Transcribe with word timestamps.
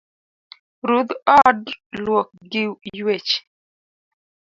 Rudh 0.87 1.11
od 1.39 1.61
luok 2.03 2.27
gi 2.51 2.63
ywech 2.97 3.31